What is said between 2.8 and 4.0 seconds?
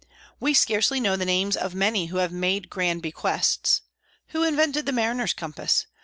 bequests.